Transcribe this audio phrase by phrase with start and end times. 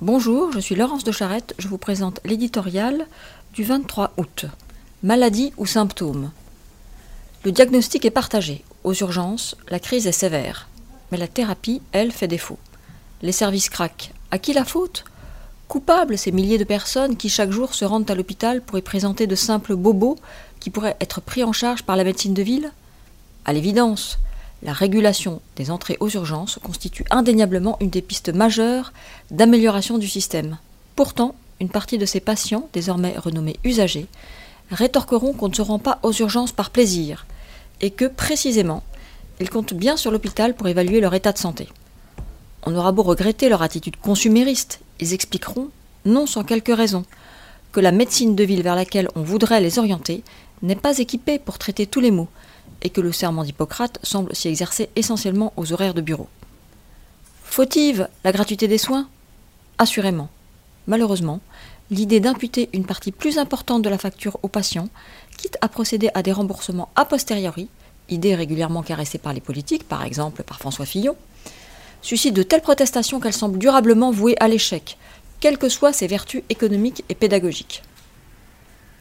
[0.00, 3.06] Bonjour, je suis Laurence de Charette, je vous présente l'éditorial
[3.52, 4.46] du 23 août.
[5.04, 6.32] Maladie ou symptômes?
[7.44, 8.64] Le diagnostic est partagé.
[8.82, 10.68] Aux urgences, la crise est sévère.
[11.12, 12.58] Mais la thérapie, elle, fait défaut.
[13.22, 14.10] Les services craquent.
[14.32, 15.04] À qui la faute?
[15.68, 19.28] Coupables ces milliers de personnes qui chaque jour se rendent à l'hôpital pour y présenter
[19.28, 20.16] de simples bobos
[20.58, 22.72] qui pourraient être pris en charge par la médecine de ville?
[23.44, 24.18] À l'évidence,
[24.64, 28.92] la régulation des entrées aux urgences constitue indéniablement une des pistes majeures
[29.30, 30.56] d'amélioration du système.
[30.96, 34.06] Pourtant, une partie de ces patients, désormais renommés usagers,
[34.70, 37.26] rétorqueront qu'on ne se rend pas aux urgences par plaisir,
[37.82, 38.82] et que, précisément,
[39.38, 41.68] ils comptent bien sur l'hôpital pour évaluer leur état de santé.
[42.64, 45.68] On aura beau regretter leur attitude consumériste, ils expliqueront,
[46.06, 47.04] non sans quelques raisons,
[47.72, 50.22] que la médecine de ville vers laquelle on voudrait les orienter
[50.62, 52.28] n'est pas équipée pour traiter tous les maux,
[52.84, 56.28] et que le serment d'Hippocrate semble s'y exercer essentiellement aux horaires de bureau.
[57.42, 59.08] Fautive la gratuité des soins?
[59.78, 60.28] Assurément.
[60.86, 61.40] Malheureusement,
[61.90, 64.88] l'idée d'imputer une partie plus importante de la facture aux patients,
[65.36, 67.68] quitte à procéder à des remboursements a posteriori,
[68.08, 71.16] idée régulièrement caressée par les politiques, par exemple par François Fillon,
[72.02, 74.98] suscite de telles protestations qu'elle semble durablement vouée à l'échec,
[75.40, 77.82] quelles que soient ses vertus économiques et pédagogiques.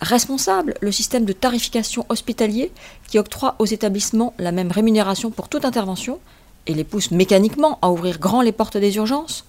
[0.00, 2.70] Responsable, le système de tarification hospitalier
[3.08, 6.20] qui octroie aux établissements la même rémunération pour toute intervention
[6.66, 9.44] et les pousse mécaniquement à ouvrir grand les portes des urgences?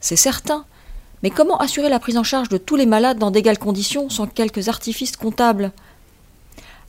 [0.00, 0.64] C'est certain,
[1.22, 4.26] mais comment assurer la prise en charge de tous les malades dans d'égales conditions sans
[4.26, 5.72] quelques artifices comptables?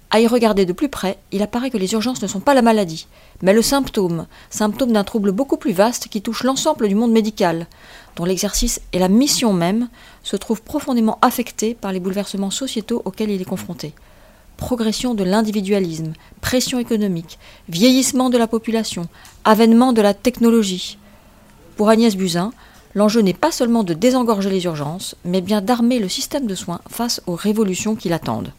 [0.09, 2.61] À y regarder de plus près, il apparaît que les urgences ne sont pas la
[2.61, 3.08] maladie,
[3.41, 7.67] mais le symptôme, symptôme d'un trouble beaucoup plus vaste qui touche l'ensemble du monde médical,
[8.16, 9.89] dont l'exercice et la mission même
[10.23, 13.94] se trouvent profondément affectés par les bouleversements sociétaux auxquels il est confronté.
[14.55, 19.09] Progression de l'individualisme, pression économique, vieillissement de la population,
[19.44, 20.97] avènement de la technologie.
[21.75, 22.52] Pour Agnès Buzyn,
[22.95, 26.79] L'enjeu n'est pas seulement de désengorger les urgences, mais bien d'armer le système de soins
[26.89, 28.53] face aux révolutions qui l'attendent.